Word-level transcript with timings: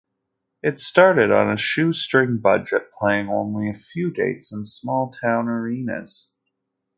It 0.63 0.79
started 0.79 1.29
on 1.31 1.47
a 1.51 1.55
shoestring 1.57 2.39
budget, 2.39 2.89
playing 2.91 3.29
only 3.29 3.69
a 3.69 3.75
few 3.75 4.09
dates 4.09 4.51
in 4.51 4.65
small-town 4.65 5.47
arenas. 5.47 6.31